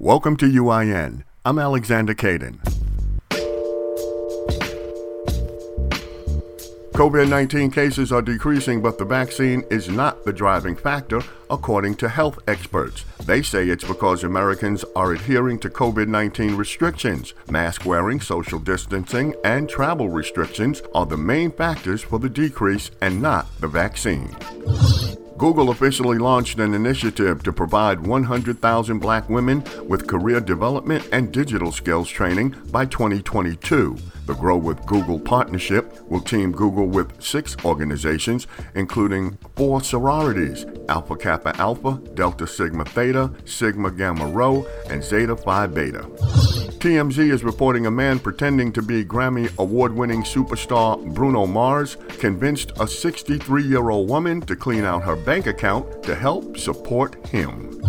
Welcome 0.00 0.36
to 0.36 0.46
UIN. 0.46 1.24
I'm 1.44 1.58
Alexander 1.58 2.14
Kaydin. 2.14 2.60
COVID 6.92 7.28
19 7.28 7.72
cases 7.72 8.12
are 8.12 8.22
decreasing, 8.22 8.80
but 8.80 8.96
the 8.98 9.04
vaccine 9.04 9.64
is 9.70 9.88
not 9.88 10.24
the 10.24 10.32
driving 10.32 10.76
factor, 10.76 11.20
according 11.50 11.96
to 11.96 12.08
health 12.08 12.38
experts. 12.46 13.04
They 13.24 13.42
say 13.42 13.68
it's 13.68 13.82
because 13.82 14.22
Americans 14.22 14.84
are 14.94 15.14
adhering 15.14 15.58
to 15.60 15.68
COVID 15.68 16.06
19 16.06 16.54
restrictions. 16.54 17.34
Mask 17.50 17.84
wearing, 17.84 18.20
social 18.20 18.60
distancing, 18.60 19.34
and 19.42 19.68
travel 19.68 20.10
restrictions 20.10 20.80
are 20.94 21.06
the 21.06 21.16
main 21.16 21.50
factors 21.50 22.02
for 22.02 22.20
the 22.20 22.28
decrease 22.28 22.92
and 23.00 23.20
not 23.20 23.48
the 23.58 23.66
vaccine. 23.66 24.36
Google 25.38 25.70
officially 25.70 26.18
launched 26.18 26.58
an 26.58 26.74
initiative 26.74 27.44
to 27.44 27.52
provide 27.52 28.04
100,000 28.04 28.98
black 28.98 29.28
women 29.28 29.62
with 29.86 30.08
career 30.08 30.40
development 30.40 31.08
and 31.12 31.32
digital 31.32 31.70
skills 31.70 32.08
training 32.08 32.56
by 32.72 32.84
2022. 32.84 33.96
The 34.26 34.34
Grow 34.34 34.56
with 34.56 34.84
Google 34.84 35.20
partnership 35.20 36.02
will 36.10 36.20
team 36.20 36.50
Google 36.50 36.88
with 36.88 37.22
six 37.22 37.56
organizations, 37.64 38.48
including 38.74 39.38
four 39.54 39.80
sororities 39.80 40.66
Alpha 40.88 41.14
Kappa 41.14 41.56
Alpha, 41.56 42.00
Delta 42.14 42.46
Sigma 42.46 42.84
Theta, 42.84 43.32
Sigma 43.44 43.92
Gamma 43.92 44.26
Rho, 44.26 44.66
and 44.90 45.04
Zeta 45.04 45.36
Phi 45.36 45.68
Beta. 45.68 46.67
TMZ 46.78 47.32
is 47.32 47.42
reporting 47.42 47.86
a 47.86 47.90
man 47.90 48.20
pretending 48.20 48.72
to 48.72 48.82
be 48.82 49.04
Grammy 49.04 49.50
award 49.58 49.92
winning 49.92 50.22
superstar 50.22 51.04
Bruno 51.12 51.44
Mars 51.44 51.96
convinced 52.20 52.70
a 52.78 52.86
63 52.86 53.64
year 53.64 53.90
old 53.90 54.08
woman 54.08 54.40
to 54.42 54.54
clean 54.54 54.84
out 54.84 55.02
her 55.02 55.16
bank 55.16 55.48
account 55.48 56.04
to 56.04 56.14
help 56.14 56.56
support 56.56 57.26
him. 57.26 57.82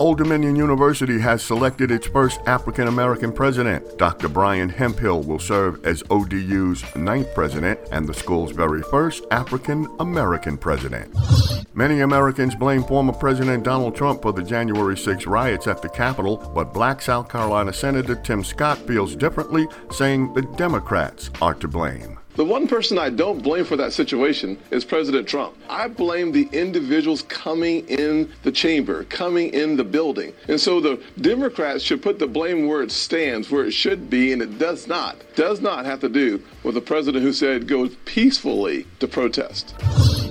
Old 0.00 0.18
Dominion 0.18 0.56
University 0.56 1.20
has 1.20 1.40
selected 1.40 1.92
its 1.92 2.08
first 2.08 2.40
African 2.46 2.88
American 2.88 3.32
president. 3.32 3.96
Dr. 3.96 4.28
Brian 4.28 4.68
Hemphill 4.68 5.22
will 5.22 5.38
serve 5.38 5.84
as 5.86 6.02
ODU's 6.10 6.84
ninth 6.96 7.32
president 7.32 7.78
and 7.92 8.08
the 8.08 8.12
school's 8.12 8.50
very 8.50 8.82
first 8.82 9.24
African 9.30 9.86
American 10.00 10.58
president. 10.58 11.14
Many 11.74 12.00
Americans 12.00 12.56
blame 12.56 12.82
former 12.82 13.12
President 13.12 13.62
Donald 13.62 13.94
Trump 13.94 14.22
for 14.22 14.32
the 14.32 14.42
January 14.42 14.96
6 14.96 15.26
riots 15.26 15.68
at 15.68 15.80
the 15.80 15.88
Capitol, 15.88 16.38
but 16.54 16.74
black 16.74 17.00
South 17.00 17.28
Carolina 17.28 17.72
Senator 17.72 18.16
Tim 18.16 18.42
Scott 18.42 18.78
feels 18.78 19.14
differently, 19.14 19.68
saying 19.92 20.34
the 20.34 20.42
Democrats 20.42 21.30
are 21.40 21.54
to 21.54 21.68
blame. 21.68 22.18
The 22.36 22.44
one 22.44 22.66
person 22.66 22.98
I 22.98 23.10
don't 23.10 23.44
blame 23.44 23.64
for 23.64 23.76
that 23.76 23.92
situation 23.92 24.58
is 24.72 24.84
President 24.84 25.28
Trump. 25.28 25.56
I 25.68 25.86
blame 25.86 26.32
the 26.32 26.48
individuals 26.50 27.22
coming 27.22 27.86
in 27.88 28.32
the 28.42 28.50
chamber, 28.50 29.04
coming 29.04 29.54
in 29.54 29.76
the 29.76 29.84
building. 29.84 30.32
And 30.48 30.60
so 30.60 30.80
the 30.80 31.00
Democrats 31.20 31.84
should 31.84 32.02
put 32.02 32.18
the 32.18 32.26
blame 32.26 32.66
where 32.66 32.82
it 32.82 32.90
stands, 32.90 33.52
where 33.52 33.64
it 33.64 33.72
should 33.72 34.10
be, 34.10 34.32
and 34.32 34.42
it 34.42 34.58
does 34.58 34.88
not. 34.88 35.16
Does 35.36 35.60
not 35.60 35.84
have 35.84 36.00
to 36.00 36.08
do 36.08 36.42
with 36.64 36.74
the 36.74 36.80
president 36.80 37.22
who 37.22 37.32
said 37.32 37.68
go 37.68 37.88
peacefully 38.04 38.88
to 38.98 39.06
protest. 39.06 39.74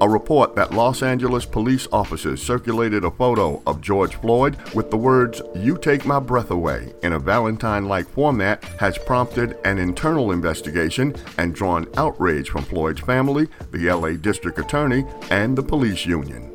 A 0.00 0.08
report 0.08 0.56
that 0.56 0.72
Los 0.72 1.02
Angeles 1.02 1.46
police 1.46 1.86
officers 1.92 2.42
circulated 2.42 3.04
a 3.04 3.10
photo 3.10 3.62
of 3.66 3.80
George 3.80 4.16
Floyd 4.16 4.56
with 4.74 4.90
the 4.90 4.96
words, 4.96 5.40
You 5.54 5.78
take 5.78 6.04
my 6.04 6.18
breath 6.18 6.50
away, 6.50 6.92
in 7.02 7.12
a 7.12 7.18
Valentine 7.18 7.86
like 7.86 8.08
format 8.08 8.64
has 8.80 8.98
prompted 8.98 9.56
an 9.64 9.78
internal 9.78 10.32
investigation 10.32 11.14
and 11.38 11.54
drawn 11.54 11.86
outrage 11.96 12.50
from 12.50 12.64
Floyd's 12.64 13.00
family, 13.00 13.48
the 13.70 13.90
LA 13.90 14.12
District 14.12 14.58
Attorney, 14.58 15.04
and 15.30 15.56
the 15.56 15.62
police 15.62 16.04
union. 16.04 16.52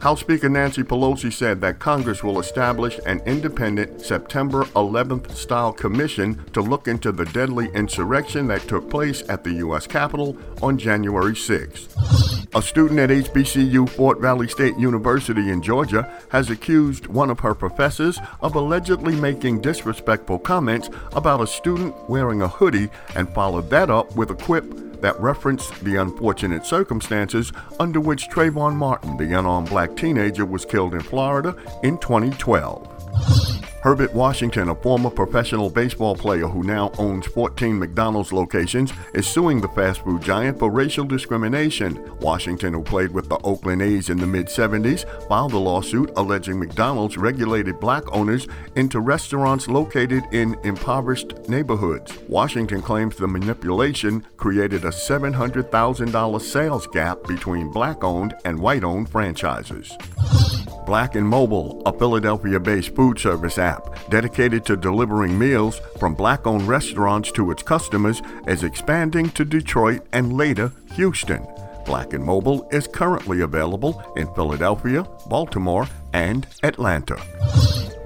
House 0.00 0.20
Speaker 0.20 0.50
Nancy 0.50 0.82
Pelosi 0.82 1.32
said 1.32 1.62
that 1.62 1.78
Congress 1.78 2.22
will 2.22 2.38
establish 2.38 3.00
an 3.06 3.20
independent 3.20 4.02
September 4.02 4.64
11th 4.76 5.30
style 5.30 5.72
commission 5.72 6.44
to 6.52 6.60
look 6.60 6.88
into 6.88 7.10
the 7.10 7.24
deadly 7.26 7.70
insurrection 7.72 8.46
that 8.48 8.68
took 8.68 8.90
place 8.90 9.22
at 9.30 9.44
the 9.44 9.54
U.S. 9.54 9.86
Capitol 9.86 10.36
on 10.60 10.76
January 10.76 11.32
6th. 11.32 12.43
A 12.52 12.62
student 12.62 13.00
at 13.00 13.10
HBCU 13.10 13.88
Fort 13.88 14.20
Valley 14.20 14.48
State 14.48 14.76
University 14.76 15.50
in 15.50 15.62
Georgia 15.62 16.10
has 16.30 16.50
accused 16.50 17.06
one 17.06 17.30
of 17.30 17.40
her 17.40 17.54
professors 17.54 18.18
of 18.40 18.54
allegedly 18.54 19.14
making 19.16 19.60
disrespectful 19.60 20.38
comments 20.38 20.90
about 21.12 21.40
a 21.40 21.46
student 21.46 21.94
wearing 22.08 22.42
a 22.42 22.48
hoodie 22.48 22.90
and 23.14 23.32
followed 23.34 23.70
that 23.70 23.90
up 23.90 24.14
with 24.16 24.30
a 24.30 24.34
quip 24.34 24.64
that 25.00 25.18
referenced 25.20 25.84
the 25.84 25.96
unfortunate 25.96 26.64
circumstances 26.64 27.52
under 27.78 28.00
which 28.00 28.28
Trayvon 28.30 28.74
Martin, 28.74 29.16
the 29.16 29.38
unarmed 29.38 29.68
black 29.68 29.96
teenager, 29.96 30.44
was 30.44 30.64
killed 30.64 30.94
in 30.94 31.00
Florida 31.00 31.56
in 31.82 31.98
2012. 31.98 33.63
Herbert 33.84 34.14
Washington, 34.14 34.70
a 34.70 34.74
former 34.74 35.10
professional 35.10 35.68
baseball 35.68 36.16
player 36.16 36.48
who 36.48 36.62
now 36.62 36.90
owns 36.96 37.26
14 37.26 37.78
McDonald's 37.78 38.32
locations, 38.32 38.94
is 39.12 39.26
suing 39.26 39.60
the 39.60 39.68
fast 39.68 40.00
food 40.00 40.22
giant 40.22 40.58
for 40.58 40.70
racial 40.70 41.04
discrimination. 41.04 42.02
Washington, 42.18 42.72
who 42.72 42.82
played 42.82 43.10
with 43.10 43.28
the 43.28 43.38
Oakland 43.44 43.82
A's 43.82 44.08
in 44.08 44.16
the 44.16 44.26
mid 44.26 44.46
70s, 44.46 45.04
filed 45.28 45.52
a 45.52 45.58
lawsuit 45.58 46.10
alleging 46.16 46.58
McDonald's 46.58 47.18
regulated 47.18 47.78
black 47.78 48.04
owners 48.10 48.48
into 48.74 49.00
restaurants 49.00 49.68
located 49.68 50.24
in 50.32 50.56
impoverished 50.64 51.46
neighborhoods. 51.50 52.18
Washington 52.26 52.80
claims 52.80 53.16
the 53.16 53.28
manipulation 53.28 54.26
created 54.38 54.86
a 54.86 54.92
$700,000 54.92 56.40
sales 56.40 56.86
gap 56.86 57.22
between 57.24 57.70
black 57.70 58.02
owned 58.02 58.34
and 58.46 58.58
white 58.58 58.82
owned 58.82 59.10
franchises. 59.10 59.94
Black 60.86 61.14
and 61.14 61.26
Mobile, 61.26 61.82
a 61.86 61.92
Philadelphia 61.92 62.60
based 62.60 62.94
food 62.94 63.18
service 63.18 63.58
app 63.58 64.08
dedicated 64.10 64.64
to 64.66 64.76
delivering 64.76 65.38
meals 65.38 65.80
from 65.98 66.14
black 66.14 66.46
owned 66.46 66.68
restaurants 66.68 67.32
to 67.32 67.50
its 67.50 67.62
customers, 67.62 68.20
is 68.46 68.64
expanding 68.64 69.30
to 69.30 69.44
Detroit 69.44 70.02
and 70.12 70.34
later 70.34 70.72
Houston. 70.94 71.46
Black 71.86 72.12
and 72.12 72.24
Mobile 72.24 72.68
is 72.70 72.86
currently 72.86 73.40
available 73.40 74.02
in 74.16 74.32
Philadelphia, 74.34 75.06
Baltimore, 75.28 75.86
and 76.12 76.46
Atlanta. 76.62 77.16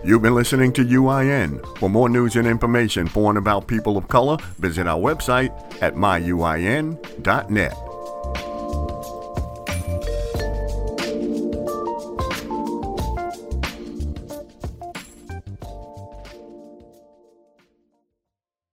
You've 0.05 0.23
been 0.23 0.35
listening 0.35 0.73
to 0.75 0.85
UIN. 0.85 1.79
For 1.79 1.91
more 1.91 2.09
news 2.09 2.37
and 2.37 2.47
information 2.47 3.09
for 3.09 3.31
and 3.31 3.39
about 3.39 3.67
people 3.67 3.97
of 3.97 4.09
color, 4.09 4.37
visit 4.59 4.87
our 4.87 4.99
website 4.99 5.51
at 5.83 5.95
myuin.net. 5.95 7.88